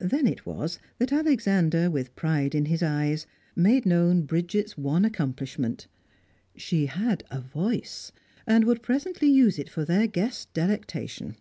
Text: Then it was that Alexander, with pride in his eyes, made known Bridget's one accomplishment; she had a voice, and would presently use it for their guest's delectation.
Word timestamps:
Then 0.00 0.26
it 0.26 0.44
was 0.44 0.80
that 0.98 1.12
Alexander, 1.12 1.88
with 1.88 2.16
pride 2.16 2.52
in 2.52 2.64
his 2.64 2.82
eyes, 2.82 3.28
made 3.54 3.86
known 3.86 4.22
Bridget's 4.22 4.76
one 4.76 5.04
accomplishment; 5.04 5.86
she 6.56 6.86
had 6.86 7.22
a 7.30 7.40
voice, 7.40 8.10
and 8.44 8.64
would 8.64 8.82
presently 8.82 9.28
use 9.28 9.56
it 9.56 9.70
for 9.70 9.84
their 9.84 10.08
guest's 10.08 10.46
delectation. 10.52 11.36